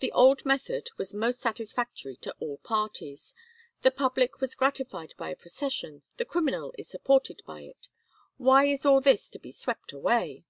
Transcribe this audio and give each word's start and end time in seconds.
The 0.00 0.10
old 0.10 0.44
method 0.44 0.90
was 0.96 1.14
most 1.14 1.38
satisfactory 1.40 2.16
to 2.22 2.34
all 2.40 2.58
parties: 2.64 3.36
the 3.82 3.92
public 3.92 4.40
was 4.40 4.56
gratified 4.56 5.14
by 5.16 5.30
a 5.30 5.36
procession, 5.36 6.02
the 6.16 6.24
criminal 6.24 6.74
is 6.76 6.88
supported 6.88 7.40
by 7.46 7.60
it. 7.60 7.86
Why 8.36 8.64
is 8.64 8.84
all 8.84 9.00
this 9.00 9.30
to 9.30 9.38
be 9.38 9.52
swept 9.52 9.92
away?" 9.92 10.44